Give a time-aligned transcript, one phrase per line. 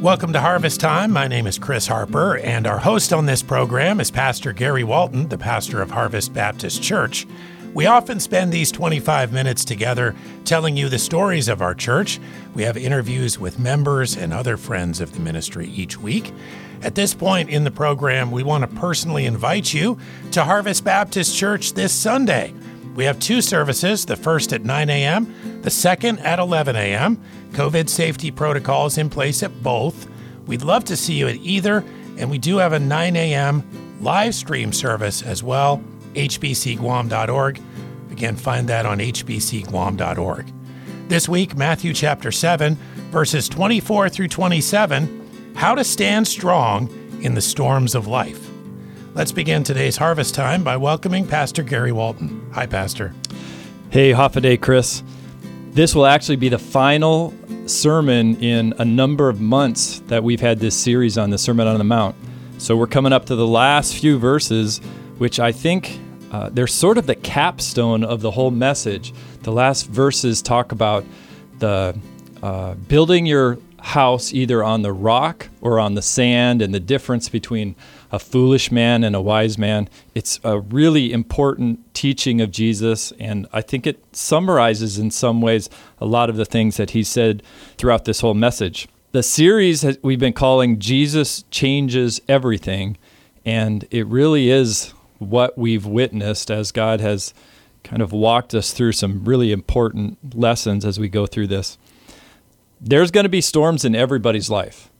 [0.00, 1.10] Welcome to Harvest Time.
[1.10, 5.28] My name is Chris Harper, and our host on this program is Pastor Gary Walton,
[5.28, 7.26] the pastor of Harvest Baptist Church.
[7.74, 10.16] We often spend these 25 minutes together
[10.46, 12.18] telling you the stories of our church.
[12.54, 16.32] We have interviews with members and other friends of the ministry each week.
[16.80, 19.98] At this point in the program, we want to personally invite you
[20.32, 22.54] to Harvest Baptist Church this Sunday.
[22.94, 27.22] We have two services, the first at 9 a.m., the second at 11 a.m.
[27.52, 30.08] COVID safety protocols in place at both.
[30.46, 31.84] We'd love to see you at either,
[32.16, 33.98] and we do have a 9 a.m.
[34.00, 35.82] live stream service as well,
[36.14, 37.60] hbcguam.org.
[38.10, 40.52] Again, find that on hbcguam.org.
[41.08, 42.76] This week, Matthew chapter 7,
[43.10, 46.88] verses 24 through 27, how to stand strong
[47.22, 48.50] in the storms of life.
[49.14, 52.48] Let's begin today's harvest time by welcoming Pastor Gary Walton.
[52.52, 53.12] Hi, Pastor.
[53.90, 55.02] Hey, Hafa adai, Chris.
[55.72, 57.34] This will actually be the final
[57.70, 61.78] sermon in a number of months that we've had this series on the Sermon on
[61.78, 62.16] the Mount.
[62.58, 64.78] So we're coming up to the last few verses,
[65.18, 65.98] which I think
[66.32, 69.14] uh, they're sort of the capstone of the whole message.
[69.42, 71.04] The last verses talk about
[71.58, 71.98] the
[72.42, 77.28] uh, building your house either on the rock or on the sand and the difference
[77.28, 77.74] between
[78.12, 79.88] a foolish man and a wise man.
[80.14, 85.70] It's a really important teaching of Jesus, and I think it summarizes in some ways
[86.00, 87.42] a lot of the things that he said
[87.78, 88.88] throughout this whole message.
[89.12, 92.96] The series has, we've been calling Jesus Changes Everything,
[93.44, 97.34] and it really is what we've witnessed as God has
[97.82, 101.78] kind of walked us through some really important lessons as we go through this.
[102.80, 104.90] There's going to be storms in everybody's life.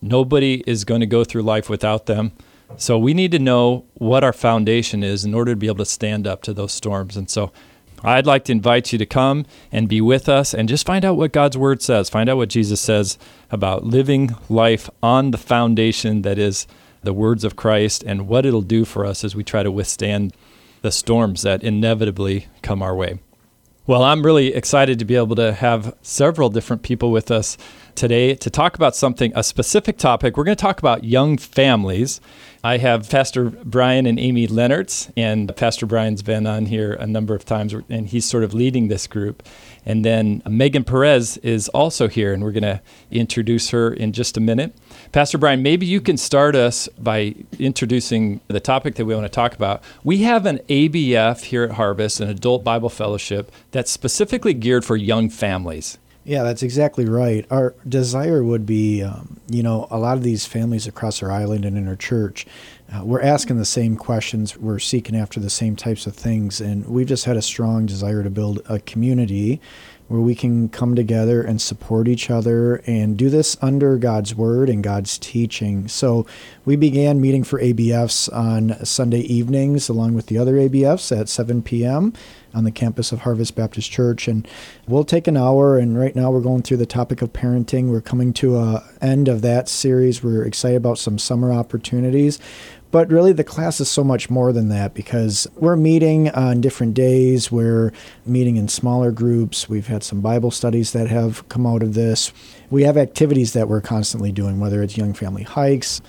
[0.00, 2.32] Nobody is going to go through life without them.
[2.76, 5.84] So we need to know what our foundation is in order to be able to
[5.84, 7.16] stand up to those storms.
[7.16, 7.52] And so
[8.02, 11.16] I'd like to invite you to come and be with us and just find out
[11.16, 12.08] what God's word says.
[12.08, 13.18] Find out what Jesus says
[13.50, 16.66] about living life on the foundation that is
[17.02, 20.32] the words of Christ and what it'll do for us as we try to withstand
[20.82, 23.18] the storms that inevitably come our way.
[23.88, 27.56] Well, I'm really excited to be able to have several different people with us
[27.94, 30.36] today to talk about something, a specific topic.
[30.36, 32.20] We're going to talk about young families.
[32.62, 37.34] I have Pastor Brian and Amy Lenartz, and Pastor Brian's been on here a number
[37.34, 39.42] of times, and he's sort of leading this group.
[39.86, 44.36] And then Megan Perez is also here, and we're going to introduce her in just
[44.36, 44.76] a minute.
[45.12, 49.30] Pastor Brian, maybe you can start us by introducing the topic that we want to
[49.30, 49.82] talk about.
[50.04, 54.96] We have an ABF here at Harvest, an adult Bible fellowship, that's specifically geared for
[54.96, 55.96] young families.
[56.24, 57.46] Yeah, that's exactly right.
[57.50, 61.64] Our desire would be, um, you know, a lot of these families across our island
[61.64, 62.44] and in our church,
[62.92, 66.86] uh, we're asking the same questions, we're seeking after the same types of things, and
[66.86, 69.58] we've just had a strong desire to build a community
[70.08, 74.70] where we can come together and support each other and do this under God's word
[74.70, 75.86] and God's teaching.
[75.86, 76.26] So
[76.64, 81.62] we began meeting for ABFs on Sunday evenings along with the other ABFs at 7
[81.62, 82.14] p.m.
[82.54, 84.48] on the campus of Harvest Baptist Church and
[84.86, 87.90] we'll take an hour and right now we're going through the topic of parenting.
[87.90, 90.24] We're coming to a end of that series.
[90.24, 92.38] We're excited about some summer opportunities.
[92.90, 96.94] But really, the class is so much more than that because we're meeting on different
[96.94, 97.52] days.
[97.52, 97.92] We're
[98.24, 99.68] meeting in smaller groups.
[99.68, 102.32] We've had some Bible studies that have come out of this.
[102.70, 106.00] We have activities that we're constantly doing, whether it's young family hikes,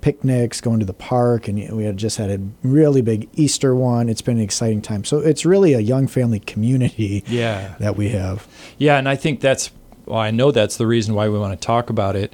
[0.00, 4.08] picnics, going to the park, and we had just had a really big Easter one.
[4.08, 5.04] It's been an exciting time.
[5.04, 7.74] So it's really a young family community yeah.
[7.78, 8.48] that we have.
[8.78, 9.70] Yeah, and I think that's,
[10.06, 12.32] well, I know that's the reason why we want to talk about it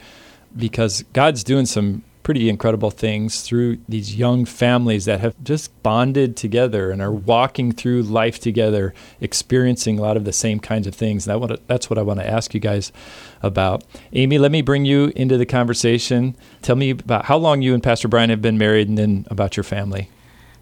[0.57, 6.37] because God's doing some pretty incredible things through these young families that have just bonded
[6.37, 10.95] together and are walking through life together, experiencing a lot of the same kinds of
[10.95, 11.27] things.
[11.27, 12.93] What, that's what I want to ask you guys
[13.43, 13.83] about.
[14.13, 16.37] Amy, let me bring you into the conversation.
[16.61, 19.57] Tell me about how long you and Pastor Brian have been married and then about
[19.57, 20.11] your family.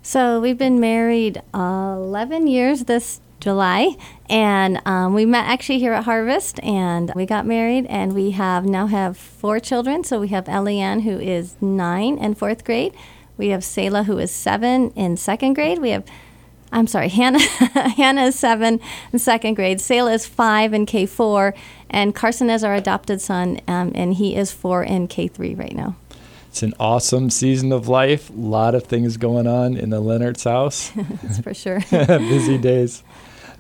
[0.03, 3.97] So we've been married uh, 11 years this July,
[4.29, 8.65] and um, we met actually here at Harvest, and we got married, and we have
[8.65, 10.05] now have four children.
[10.05, 12.94] So we have Eliane, who is nine in fourth grade.
[13.37, 15.79] We have Selah, who is seven in second grade.
[15.79, 16.05] We have,
[16.73, 17.38] I'm sorry, Hannah.
[17.38, 18.81] Hannah is seven
[19.12, 19.81] in second grade.
[19.81, 21.55] Selah is five in K four,
[21.91, 25.75] and Carson is our adopted son, um, and he is four in K three right
[25.75, 25.97] now.
[26.56, 28.31] It's an awesome season of life.
[28.31, 30.91] A lot of things going on in the Lenartz's house.
[31.23, 31.81] That's for sure.
[31.91, 33.03] Busy days.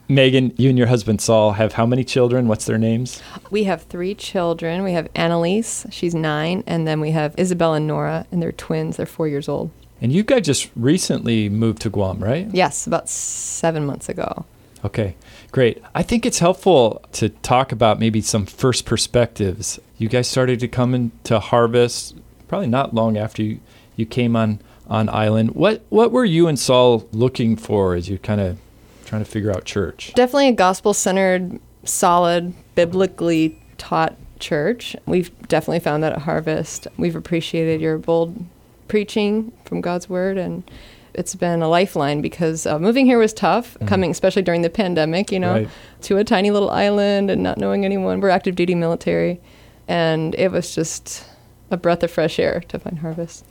[0.08, 2.46] Megan, you and your husband Saul have how many children?
[2.46, 3.20] What's their names?
[3.50, 4.84] We have three children.
[4.84, 8.96] We have Annalise, she's nine, and then we have Isabel and Nora, and they're twins.
[8.96, 9.70] They're four years old.
[10.00, 12.48] And you guys just recently moved to Guam, right?
[12.52, 14.44] Yes, about seven months ago.
[14.84, 15.16] Okay,
[15.50, 15.82] great.
[15.94, 19.80] I think it's helpful to talk about maybe some first perspectives.
[19.98, 22.14] You guys started to come into Harvest
[22.46, 23.60] probably not long after you,
[23.96, 25.52] you came on, on island.
[25.52, 28.58] What what were you and Saul looking for as you kind of
[29.06, 30.12] trying to figure out church?
[30.14, 34.94] Definitely a gospel centered, solid, biblically taught church.
[35.06, 36.86] We've definitely found that at Harvest.
[36.98, 38.44] We've appreciated your bold
[38.88, 40.68] preaching from God's word and
[41.16, 43.86] it's been a lifeline because uh, moving here was tough, mm-hmm.
[43.86, 45.68] coming especially during the pandemic, you know, right.
[46.02, 48.20] to a tiny little island and not knowing anyone.
[48.20, 49.40] We're active duty military,
[49.88, 51.24] and it was just
[51.70, 53.46] a breath of fresh air to find Harvest.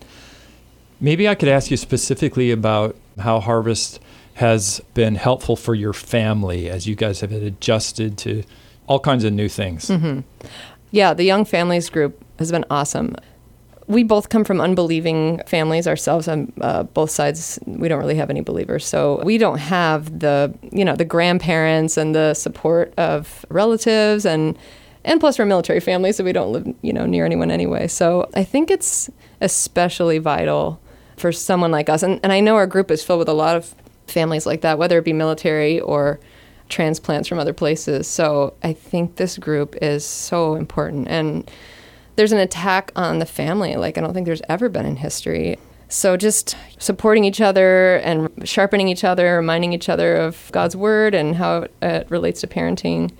[1.01, 3.99] Maybe I could ask you specifically about how Harvest
[4.35, 8.43] has been helpful for your family as you guys have adjusted to
[8.87, 9.87] all kinds of new things.
[9.87, 10.21] Mm-hmm.
[10.91, 13.15] Yeah, the Young Families Group has been awesome
[13.87, 18.29] we both come from unbelieving families ourselves on uh, both sides we don't really have
[18.29, 23.45] any believers so we don't have the you know the grandparents and the support of
[23.49, 24.57] relatives and
[25.03, 28.27] and plus we're military family so we don't live you know near anyone anyway so
[28.35, 29.09] i think it's
[29.41, 30.79] especially vital
[31.17, 33.55] for someone like us and, and i know our group is filled with a lot
[33.55, 33.75] of
[34.07, 36.19] families like that whether it be military or
[36.69, 41.49] transplants from other places so i think this group is so important and
[42.15, 45.57] there's an attack on the family like I don't think there's ever been in history.
[45.87, 51.13] So just supporting each other and sharpening each other, reminding each other of God's word
[51.13, 53.11] and how it relates to parenting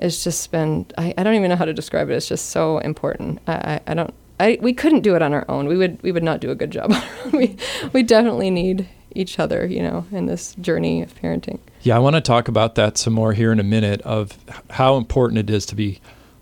[0.00, 2.14] has just been I, I don't even know how to describe it.
[2.14, 3.40] It's just so important.
[3.46, 5.66] I, I, I don't I, we couldn't do it on our own.
[5.66, 6.94] We would we would not do a good job.
[7.32, 7.56] we
[7.92, 11.58] we definitely need each other, you know, in this journey of parenting.
[11.82, 14.36] Yeah, I want to talk about that some more here in a minute of
[14.70, 16.00] how important it is to be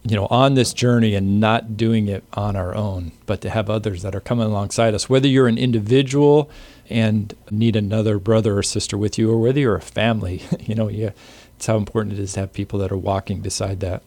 [0.08, 3.68] you know, on this journey and not doing it on our own, but to have
[3.68, 6.48] others that are coming alongside us, whether you're an individual
[6.88, 10.88] and need another brother or sister with you, or whether you're a family, you know,
[10.88, 11.10] yeah,
[11.56, 14.02] it's how important it is to have people that are walking beside that.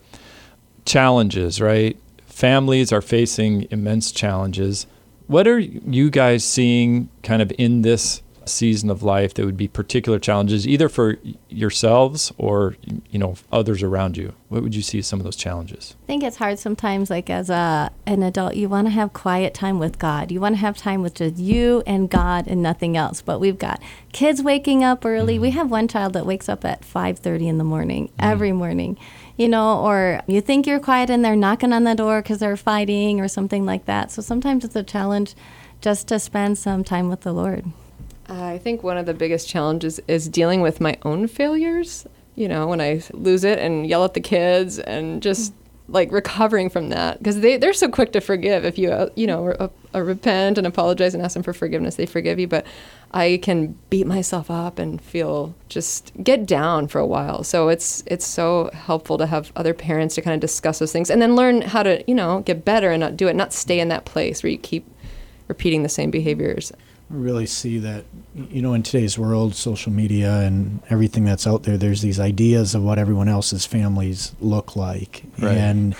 [0.86, 1.98] Challenges, right?
[2.28, 4.88] Families are facing immense challenges.
[5.28, 9.68] What are you guys seeing kind of in this season of life that would be
[9.68, 11.18] particular challenges either for
[11.50, 12.76] yourselves or
[13.10, 14.34] you know others around you?
[14.50, 15.96] What would you see as some of those challenges?
[16.04, 19.54] I think it's hard sometimes like as a an adult you want to have quiet
[19.54, 20.32] time with god.
[20.32, 23.22] You want to have time with just you and god and nothing else.
[23.22, 23.82] But we've got
[24.12, 25.36] kids waking up early.
[25.36, 25.42] Mm-hmm.
[25.42, 28.32] we have one child that wakes up at 5.30 in the morning mm-hmm.
[28.32, 28.98] every morning
[29.38, 32.58] you know or you think you're quiet and they're knocking on the door because they're
[32.58, 34.12] fighting or something like that.
[34.12, 35.36] So sometimes it's a challenge
[35.82, 37.66] just to spend some time with the lord
[38.30, 42.06] I think one of the biggest challenges is dealing with my own failures.
[42.36, 45.54] You know, when I lose it and yell at the kids and just
[45.88, 47.18] like recovering from that.
[47.18, 50.58] Because they, they're so quick to forgive if you uh, you know uh, uh, repent
[50.58, 52.48] and apologize and ask them for forgiveness they forgive you.
[52.48, 52.66] But
[53.12, 57.44] i can beat myself up and feel just get down for a while.
[57.44, 61.10] So it's it's so helpful to have other parents to kind of discuss those things
[61.10, 63.80] and then learn how to you know get better and not do it not stay
[63.80, 64.86] in that place where you keep
[65.48, 66.72] repeating the same behaviors
[67.10, 71.76] really see that you know in today's world social media and everything that's out there
[71.76, 75.24] there's these ideas of what everyone else's families look like.
[75.40, 75.58] Right.
[75.58, 75.96] and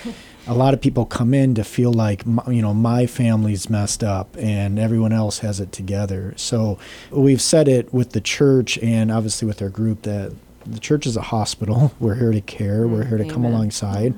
[0.48, 4.36] a lot of people come in to feel like you know my family's messed up
[4.38, 6.34] and everyone else has it together.
[6.38, 6.78] So
[7.12, 10.34] we've said it with the church and obviously with our group that
[10.66, 11.94] the church is a hospital.
[12.00, 12.88] We're here to care.
[12.88, 13.34] We're here to Amen.
[13.34, 14.14] come alongside.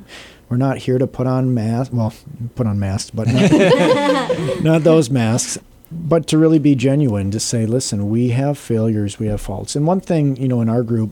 [0.49, 2.13] We're not here to put on masks well
[2.55, 5.57] put on masks but not, not those masks
[5.91, 9.75] but to really be genuine to say listen we have failures we have faults.
[9.75, 11.11] And one thing you know in our group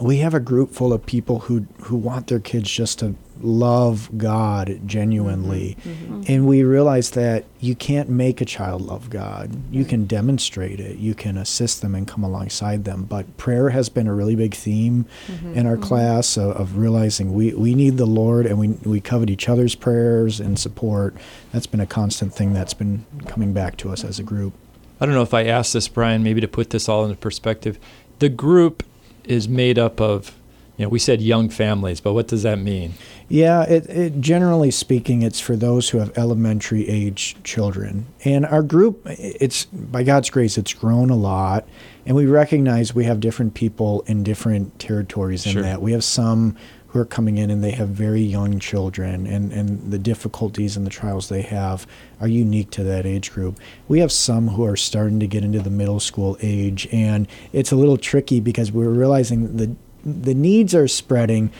[0.00, 4.10] we have a group full of people who who want their kids just to love
[4.16, 5.76] God genuinely.
[5.80, 5.90] Mm-hmm.
[5.90, 6.32] Mm-hmm.
[6.32, 9.50] And we realize that you can't make a child love God.
[9.72, 13.04] You can demonstrate it, you can assist them and come alongside them.
[13.04, 15.54] But prayer has been a really big theme mm-hmm.
[15.54, 15.82] in our mm-hmm.
[15.82, 19.74] class of, of, realizing we, we need the Lord and we, we covet each other's
[19.74, 21.14] prayers and support.
[21.52, 24.54] That's been a constant thing that's been coming back to us as a group.
[25.00, 27.78] I don't know if I asked this, Brian, maybe to put this all into perspective.
[28.18, 28.82] The group
[29.24, 30.34] is made up of
[30.80, 32.94] you know, we said young families, but what does that mean?
[33.28, 38.06] Yeah, it, it, generally speaking, it's for those who have elementary age children.
[38.24, 41.68] And our group, it's by God's grace, it's grown a lot,
[42.06, 45.62] and we recognize we have different people in different territories in sure.
[45.62, 45.82] that.
[45.82, 46.56] We have some
[46.86, 50.86] who are coming in and they have very young children, and, and the difficulties and
[50.86, 51.86] the trials they have
[52.22, 53.60] are unique to that age group.
[53.86, 57.70] We have some who are starting to get into the middle school age, and it's
[57.70, 61.50] a little tricky because we're realizing the the needs are spreading,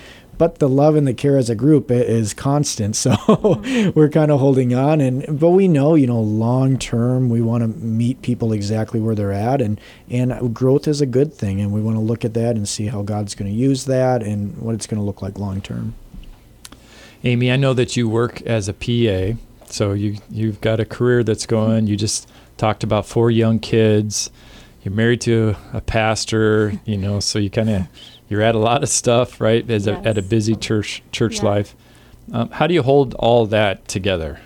[0.41, 2.97] but the love and the care as a group is constant.
[3.01, 3.99] So mm-hmm.
[3.99, 7.63] we're kind of holding on, and but we know, you know, long term, we want
[7.63, 9.79] to meet people exactly where they're at, and
[10.09, 12.87] and growth is a good thing, and we want to look at that and see
[12.87, 15.95] how God's going to use that and what it's going to look like long term.
[17.23, 21.23] Amy, I know that you work as a PA, so you you've got a career
[21.23, 21.87] that's going.
[21.87, 24.31] You just talked about four young kids.
[24.83, 27.87] You're married to a pastor, you know, so you kind of
[28.31, 29.69] you're at a lot of stuff, right?
[29.69, 30.03] As yes.
[30.03, 31.45] a, at a busy church church yeah.
[31.45, 31.77] life.
[32.33, 34.41] Um, how do you hold all that together?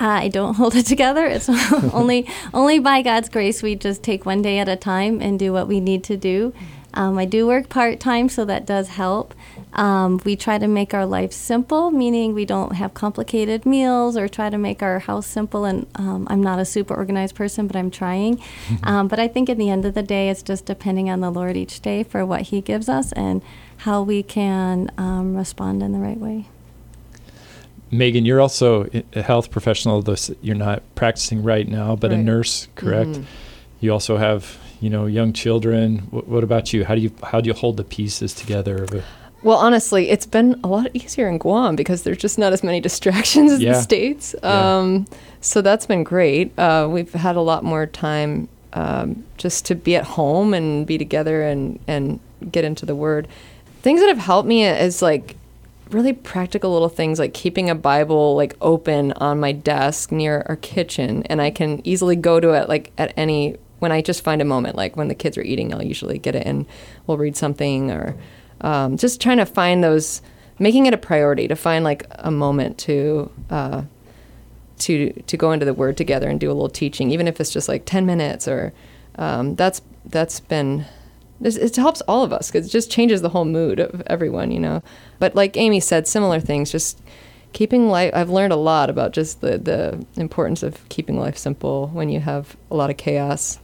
[0.00, 1.26] I don't hold it together.
[1.26, 1.48] It's
[1.92, 3.62] only only by God's grace.
[3.62, 6.54] We just take one day at a time and do what we need to do.
[6.94, 9.34] Um, I do work part time, so that does help.
[9.74, 14.26] Um, we try to make our life simple, meaning we don't have complicated meals or
[14.26, 15.64] try to make our house simple.
[15.64, 18.42] And um, I'm not a super organized person, but I'm trying.
[18.84, 21.30] Um, but I think at the end of the day, it's just depending on the
[21.30, 23.42] Lord each day for what He gives us and
[23.78, 26.46] how we can um, respond in the right way.
[27.90, 30.02] Megan, you're also a health professional.
[30.02, 32.20] Though you're not practicing right now, but right.
[32.20, 33.10] a nurse, correct?
[33.10, 33.24] Mm-hmm.
[33.80, 35.98] You also have, you know, young children.
[36.10, 36.84] What, what, about you?
[36.84, 38.86] How do you how do you hold the pieces together?
[39.42, 42.80] well, honestly, it's been a lot easier in Guam because there's just not as many
[42.88, 43.72] distractions as yeah.
[43.72, 44.34] the states.
[44.42, 45.18] Um, yeah.
[45.40, 46.56] So that's been great.
[46.58, 50.98] Uh, we've had a lot more time um, just to be at home and be
[50.98, 52.20] together and and
[52.50, 53.28] get into the Word.
[53.82, 55.36] Things that have helped me is like
[55.90, 60.56] really practical little things like keeping a Bible like open on my desk near our
[60.56, 64.40] kitchen, and I can easily go to it like at any when I just find
[64.42, 64.76] a moment.
[64.76, 66.66] Like when the kids are eating, I'll usually get it and
[67.06, 68.16] we'll read something, or
[68.60, 70.22] um, just trying to find those,
[70.58, 73.30] making it a priority to find like a moment to.
[73.50, 73.82] Uh,
[74.78, 77.50] to to go into the word together and do a little teaching, even if it's
[77.50, 78.72] just like ten minutes, or
[79.16, 80.86] um, that's that's been
[81.40, 84.58] it helps all of us because it just changes the whole mood of everyone, you
[84.58, 84.82] know.
[85.18, 87.00] But like Amy said, similar things, just
[87.52, 88.12] keeping life.
[88.14, 92.20] I've learned a lot about just the the importance of keeping life simple when you
[92.20, 93.58] have a lot of chaos.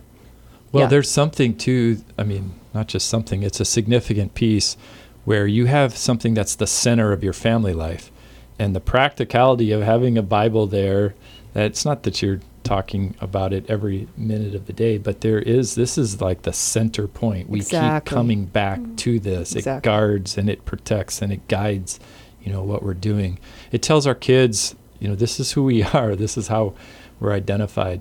[0.75, 0.89] Well, yeah.
[0.89, 1.99] there's something to.
[2.19, 3.45] I mean, not just something.
[3.45, 4.77] It's a significant piece
[5.25, 8.11] where you have something that's the center of your family life,
[8.59, 11.15] and the practicality of having a Bible there.
[11.53, 15.39] That it's not that you're talking about it every minute of the day, but there
[15.39, 17.49] is this is like the center point.
[17.49, 18.11] We exactly.
[18.11, 18.97] keep coming back mm.
[18.97, 19.55] to this.
[19.55, 19.79] Exactly.
[19.79, 22.01] It guards and it protects and it guides,
[22.43, 23.39] you know, what we're doing.
[23.71, 26.17] It tells our kids, you know, this is who we are.
[26.17, 26.75] This is how
[27.21, 28.01] we're identified.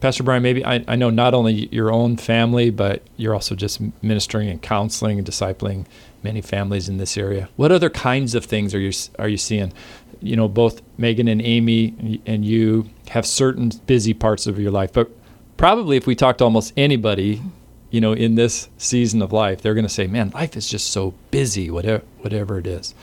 [0.00, 3.80] Pastor Brian, maybe I, I know not only your own family, but you're also just
[4.02, 5.84] ministering and counseling and discipling
[6.22, 7.48] many families in this area.
[7.56, 9.72] What other kinds of things are you are you seeing?
[10.20, 14.92] you know, both Megan and Amy and you have certain busy parts of your life,
[14.92, 15.10] but
[15.56, 17.42] probably if we talk to almost anybody,
[17.90, 20.90] you know, in this season of life, they're going to say, "Man, life is just
[20.90, 22.94] so busy, whatever whatever it is."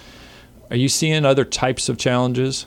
[0.69, 2.65] Are you seeing other types of challenges?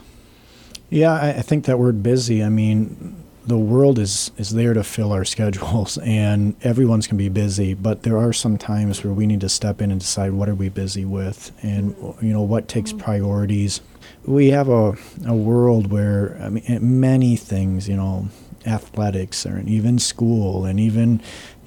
[0.89, 2.43] Yeah, I think that word busy.
[2.43, 7.23] I mean, the world is is there to fill our schedules and everyone's going to
[7.23, 10.31] be busy but there are some times where we need to step in and decide
[10.33, 13.01] what are we busy with and you know what takes mm-hmm.
[13.01, 13.81] priorities.
[14.25, 14.95] We have a,
[15.25, 18.29] a world where I mean many things you know
[18.65, 21.21] athletics and even school and even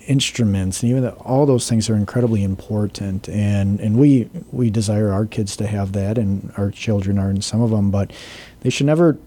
[0.06, 5.10] instruments and even the, all those things are incredibly important and and we we desire
[5.10, 8.12] our kids to have that and our children are in some of them but
[8.60, 9.18] they should never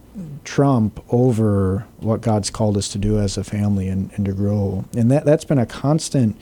[0.44, 4.86] trump over what God's called us to do as a family and, and to grow.
[4.96, 6.36] And that, that's been a constant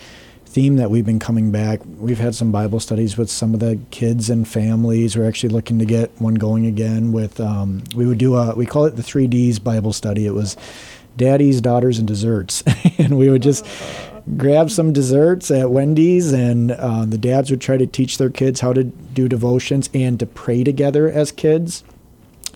[0.46, 1.82] theme that we've been coming back.
[1.98, 5.18] We've had some Bible studies with some of the kids and families.
[5.18, 8.66] We're actually looking to get one going again with, um, we would do a, we
[8.66, 10.26] call it the 3Ds Bible study.
[10.26, 10.56] It was
[11.18, 12.64] daddies, daughters, and desserts.
[12.98, 13.66] and we would just
[14.38, 18.62] grab some desserts at Wendy's, and uh, the dads would try to teach their kids
[18.62, 21.84] how to do devotions and to pray together as kids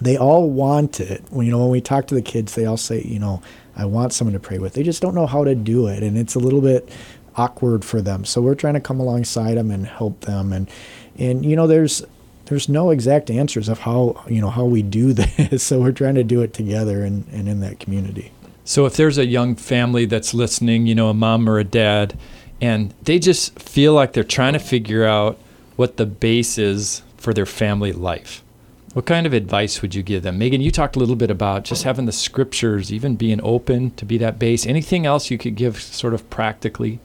[0.01, 1.23] they all want it.
[1.29, 3.41] When you know when we talk to the kids, they all say, you know,
[3.75, 4.73] I want someone to pray with.
[4.73, 6.89] They just don't know how to do it, and it's a little bit
[7.35, 8.25] awkward for them.
[8.25, 10.51] So we're trying to come alongside them and help them.
[10.53, 10.69] And
[11.17, 12.03] and you know, there's
[12.45, 15.63] there's no exact answers of how you know how we do this.
[15.63, 18.31] so we're trying to do it together and, and in that community.
[18.63, 22.17] So if there's a young family that's listening, you know, a mom or a dad,
[22.61, 25.39] and they just feel like they're trying to figure out
[25.75, 28.43] what the base is for their family life
[28.93, 30.37] what kind of advice would you give them?
[30.37, 34.05] Megan, you talked a little bit about just having the scriptures, even being open to
[34.05, 34.65] be that base.
[34.65, 36.99] Anything else you could give sort of practically?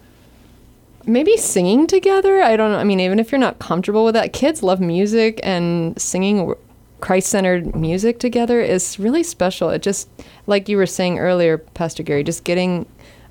[1.06, 2.40] Maybe singing together.
[2.40, 2.78] I don't know.
[2.78, 6.54] I mean, even if you're not comfortable with that, kids love music and singing
[7.00, 9.68] Christ centered music together is really special.
[9.68, 10.08] It just,
[10.46, 12.86] like you were saying earlier, Pastor Gary, just getting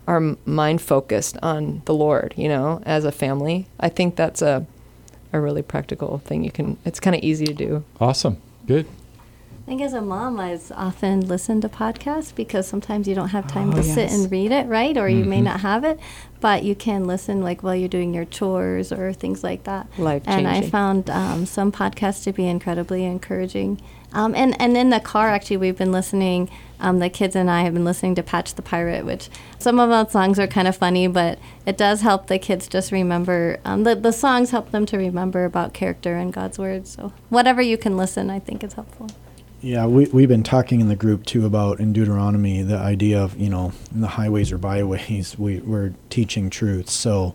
[0.08, 3.68] our mind focused on the Lord, you know, as a family.
[3.80, 4.68] I think that's a
[5.34, 6.78] a really practical thing you can.
[6.86, 7.84] It's kind of easy to do.
[8.00, 8.38] Awesome.
[8.68, 8.86] Good.
[8.86, 13.48] I think as a mom, I often listen to podcasts because sometimes you don't have
[13.48, 14.96] time Oh, to sit and read it, right?
[14.98, 15.44] Or you may Mhm.
[15.46, 16.00] not have it,
[16.42, 19.88] but you can listen like while you're doing your chores or things like that.
[19.98, 23.80] Life And I found um, some podcasts to be incredibly encouraging.
[24.14, 26.50] Um, and and in the car, actually, we've been listening.
[26.80, 29.90] Um, the kids and I have been listening to Patch the Pirate, which some of
[29.90, 33.60] those songs are kind of funny, but it does help the kids just remember.
[33.64, 36.88] Um, the the songs help them to remember about character and God's word.
[36.88, 39.10] So whatever you can listen, I think is helpful.
[39.64, 43.40] Yeah, we, we've been talking in the group too about in Deuteronomy the idea of,
[43.40, 46.90] you know, in the highways or byways, we, we're teaching truth.
[46.90, 47.34] So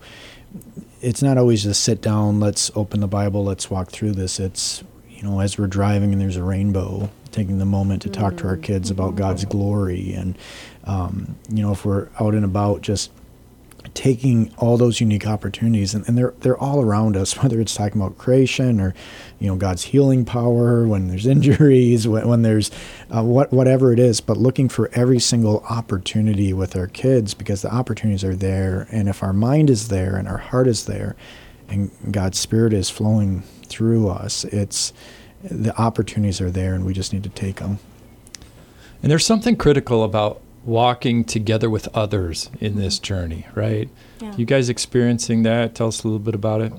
[1.00, 4.38] it's not always just sit down, let's open the Bible, let's walk through this.
[4.38, 4.84] It's,
[5.18, 8.46] you know, as we're driving and there's a rainbow, taking the moment to talk to
[8.46, 10.12] our kids about God's glory.
[10.12, 10.38] And,
[10.84, 13.10] um, you know, if we're out and about, just
[13.94, 18.00] taking all those unique opportunities and, and they're they're all around us whether it's talking
[18.00, 18.94] about creation or
[19.40, 22.70] you know God's healing power when there's injuries when, when there's
[23.10, 27.62] uh, what whatever it is but looking for every single opportunity with our kids because
[27.62, 31.16] the opportunities are there and if our mind is there and our heart is there
[31.68, 34.92] and God's spirit is flowing through us it's
[35.42, 37.78] the opportunities are there and we just need to take them
[39.02, 43.88] And there's something critical about walking together with others in this journey, right?
[44.20, 44.34] Yeah.
[44.36, 45.74] You guys experiencing that?
[45.74, 46.72] Tell us a little bit about it.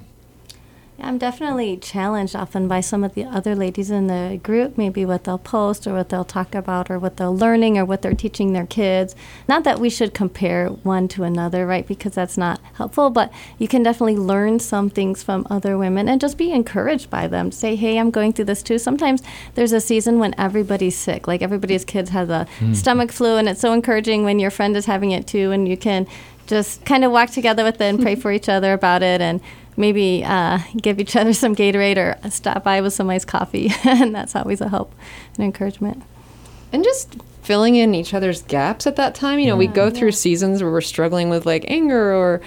[1.02, 5.24] I'm definitely challenged often by some of the other ladies in the group, maybe what
[5.24, 8.54] they'll post or what they'll talk about or what they're learning or what they're teaching
[8.54, 9.16] their kids.
[9.48, 11.88] Not that we should compare one to another, right?
[11.88, 16.22] Because that's not helpful, but you can definitely learn some things from other women and
[16.22, 17.52] just be encouraged by them.
[17.52, 18.78] Say, hey, I'm going through this too.
[18.78, 19.24] Sometimes
[19.56, 22.74] there's a season when everybody's sick, like everybody's kids has a hmm.
[22.74, 25.78] stomach flu, and it's so encouraging when your friend is having it too, and you
[25.78, 26.08] can
[26.50, 29.40] just kind of walk together with it and pray for each other about it and
[29.80, 33.72] maybe uh, give each other some Gatorade or stop by with some iced coffee.
[33.84, 34.94] and that's always a help
[35.36, 36.04] and encouragement.
[36.72, 39.40] and just filling in each other's gaps at that time.
[39.40, 39.90] You know, we go Yeah.
[39.92, 42.42] through seasons where we're struggling with like anger or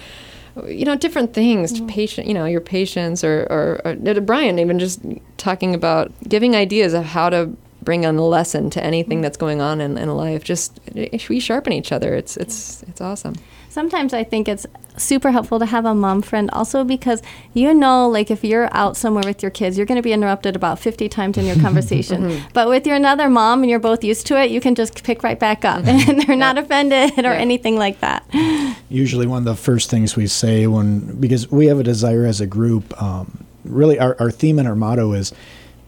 [0.68, 5.00] you know different things patient you know your patience or, or, or brian even just
[5.38, 9.22] talking about giving ideas of how to bring a lesson to anything mm.
[9.22, 10.44] that's going on in, in life.
[10.44, 12.14] Just eh, we sharpen each other.
[12.14, 13.34] It's it's it's awesome.
[13.68, 14.66] Sometimes I think it's
[14.98, 17.22] super helpful to have a mom friend also because
[17.54, 20.54] you know, like if you're out somewhere with your kids, you're going to be interrupted
[20.54, 22.22] about 50 times in your conversation.
[22.22, 22.48] Mm-hmm.
[22.52, 25.22] But with your another mom and you're both used to it, you can just pick
[25.22, 26.10] right back up mm-hmm.
[26.10, 27.32] and they're not offended or Yeah.
[27.32, 28.24] anything like that.
[28.88, 32.40] usually one of the first things we say when because we have a desire as
[32.40, 35.32] a group um, really our, our theme and our motto is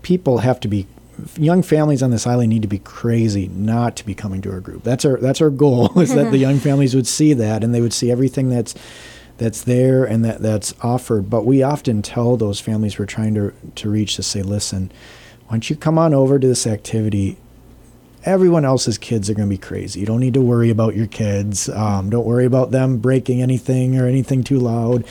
[0.03, 0.87] people have to be
[1.37, 4.61] young families on this island need to be crazy not to be coming to our
[4.61, 7.75] group that's our that's our goal is that the young families would see that and
[7.75, 8.75] they would see everything that's
[9.39, 13.53] that's there and that that's offered but we often tell those families we're trying to
[13.75, 14.91] to reach to say listen
[15.47, 17.37] why don't you come on over to this activity
[18.25, 20.01] everyone else's kids are going to be crazy.
[20.01, 21.69] You don't need to worry about your kids.
[21.69, 25.05] Um, don't worry about them breaking anything or anything too loud.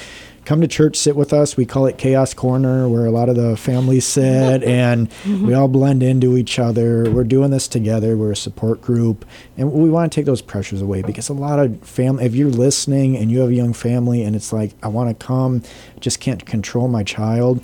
[0.45, 1.55] Come to church, sit with us.
[1.55, 5.69] We call it Chaos Corner, where a lot of the families sit and we all
[5.69, 7.09] blend into each other.
[7.09, 8.17] We're doing this together.
[8.17, 9.25] We're a support group,
[9.57, 12.25] and we want to take those pressures away because a lot of family.
[12.25, 15.25] If you're listening and you have a young family, and it's like I want to
[15.25, 15.63] come,
[16.01, 17.63] just can't control my child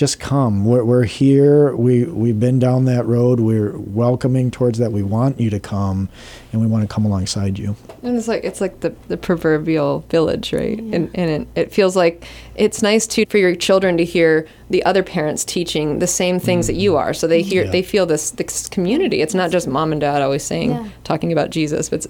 [0.00, 0.64] just come.
[0.64, 1.76] We're, we're here.
[1.76, 3.38] We we've been down that road.
[3.38, 4.92] We're welcoming towards that.
[4.92, 6.08] We want you to come,
[6.52, 7.76] and we want to come alongside you.
[8.02, 10.78] And it's like it's like the, the proverbial village, right?
[10.78, 14.82] And and it, it feels like it's nice too for your children to hear the
[14.84, 17.08] other parents teaching the same things that you mm-hmm.
[17.08, 17.12] are.
[17.12, 17.70] So they hear Yeah.
[17.70, 19.20] they feel this this community.
[19.20, 20.88] It's not just mom and dad always saying Yeah.
[21.04, 22.08] talking about Jesus, but it's,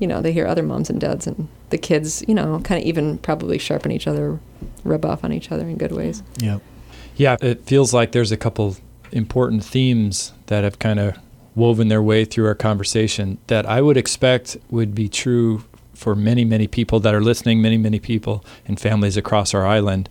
[0.00, 2.22] you know they hear other moms and dads and the kids.
[2.28, 4.38] You know, kind of even probably sharpen each other,
[4.84, 6.22] rub off on each other in good ways.
[6.36, 6.58] Yeah.
[7.16, 8.76] Yeah, it feels like there's a couple
[9.10, 11.18] important themes that have kind of
[11.54, 16.44] woven their way through our conversation that I would expect would be true for many,
[16.44, 20.08] many people that are listening, many, many people and families across our island.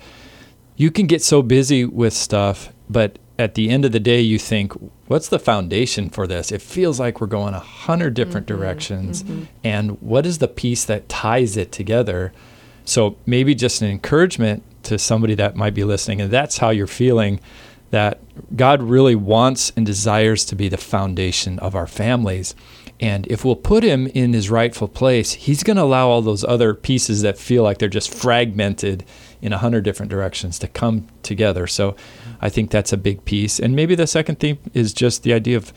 [0.75, 4.37] You can get so busy with stuff, but at the end of the day, you
[4.37, 4.73] think,
[5.07, 6.51] what's the foundation for this?
[6.51, 9.23] It feels like we're going a hundred different mm-hmm, directions.
[9.23, 9.43] Mm-hmm.
[9.63, 12.31] And what is the piece that ties it together?
[12.85, 16.87] So maybe just an encouragement to somebody that might be listening, and that's how you're
[16.87, 17.39] feeling
[17.91, 18.19] that
[18.55, 22.55] God really wants and desires to be the foundation of our families.
[22.99, 26.43] And if we'll put him in his rightful place, he's going to allow all those
[26.43, 29.03] other pieces that feel like they're just fragmented
[29.41, 31.67] in a hundred different directions to come together.
[31.67, 31.95] So
[32.39, 33.59] I think that's a big piece.
[33.59, 35.73] And maybe the second theme is just the idea of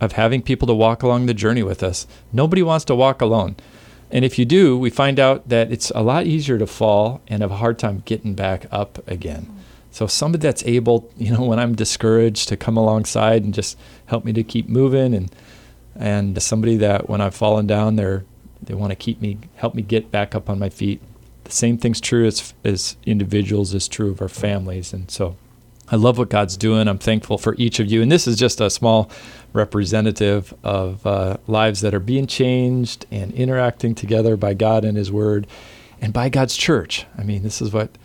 [0.00, 2.06] of having people to walk along the journey with us.
[2.32, 3.56] Nobody wants to walk alone.
[4.10, 7.42] And if you do, we find out that it's a lot easier to fall and
[7.42, 9.54] have a hard time getting back up again.
[9.90, 14.24] So somebody that's able, you know, when I'm discouraged to come alongside and just help
[14.24, 15.34] me to keep moving and
[16.00, 18.24] and somebody that when I've fallen down they're
[18.62, 21.00] they want to keep me help me get back up on my feet.
[21.44, 25.36] The same thing's true as as individuals is true of our families and so
[25.90, 26.86] I love what God's doing.
[26.86, 28.02] I'm thankful for each of you.
[28.02, 29.10] And this is just a small
[29.52, 35.10] representative of uh, lives that are being changed and interacting together by God and His
[35.10, 35.46] Word
[36.00, 37.06] and by God's church.
[37.16, 37.96] I mean, this is what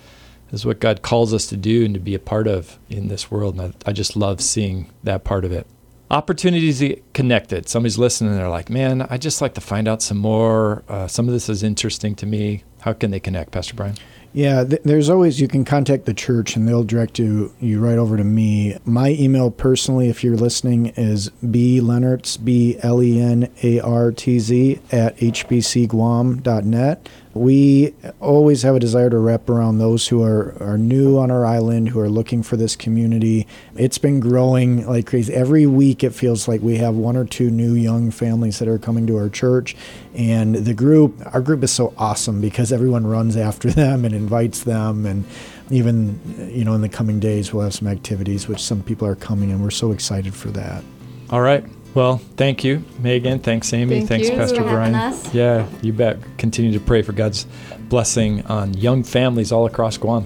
[0.50, 3.08] this is what God calls us to do and to be a part of in
[3.08, 3.60] this world.
[3.60, 5.66] And I, I just love seeing that part of it.
[6.12, 7.68] Opportunities to get connected.
[7.68, 10.84] Somebody's listening they're like, man, I just like to find out some more.
[10.88, 12.64] Uh, some of this is interesting to me.
[12.82, 13.96] How can they connect, Pastor Brian?
[14.34, 18.00] Yeah, th- there's always you can contact the church and they'll direct you you right
[18.00, 18.76] over to me.
[18.84, 24.12] My email personally, if you're listening, is b lenartz b l e n a r
[24.12, 27.10] t z at hbcguam.net.
[27.34, 31.46] We always have a desire to wrap around those who are, are new on our
[31.46, 33.48] island, who are looking for this community.
[33.76, 35.34] It's been growing like crazy.
[35.34, 38.78] Every week, it feels like we have one or two new young families that are
[38.78, 39.76] coming to our church.
[40.14, 44.64] And the group, our group is so awesome because everyone runs after them and invites
[44.64, 45.06] them.
[45.06, 45.26] And
[45.72, 46.20] even,
[46.54, 49.52] you know, in the coming days, we'll have some activities, which some people are coming,
[49.52, 50.84] and we're so excited for that.
[51.32, 51.66] All right.
[51.94, 53.40] Well, thank you, Megan.
[53.40, 53.98] Thanks, Amy.
[53.98, 54.96] Thank Thanks, you Pastor for Brian.
[54.96, 55.34] us.
[55.34, 56.18] Yeah, you bet.
[56.38, 57.46] Continue to pray for God's
[57.90, 60.26] blessing on young families all across Guam.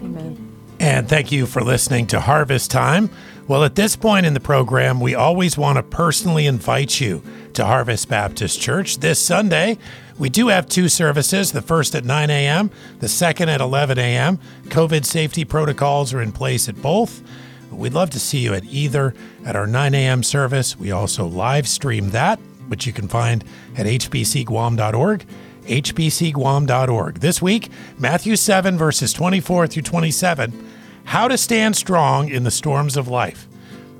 [0.00, 0.56] Amen.
[0.78, 3.10] And thank you for listening to Harvest Time.
[3.46, 7.22] Well, at this point in the program, we always want to personally invite you
[7.54, 9.76] to Harvest Baptist Church this Sunday.
[10.18, 14.38] We do have two services, the first at 9 a.m., the second at 11 a.m.
[14.66, 17.22] COVID safety protocols are in place at both.
[17.70, 20.22] We'd love to see you at either at our 9 a.m.
[20.22, 20.78] service.
[20.78, 23.44] We also live stream that, which you can find
[23.76, 25.24] at hbcguam.org
[25.70, 27.20] hbcguam.org.
[27.20, 30.70] This week, Matthew 7, verses 24 through 27
[31.04, 33.46] How to Stand Strong in the Storms of Life.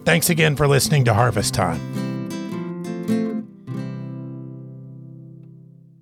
[0.04, 2.09] Thanks again for listening to Harvest Time.